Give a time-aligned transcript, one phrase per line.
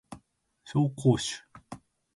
[0.65, 1.43] 紹興酒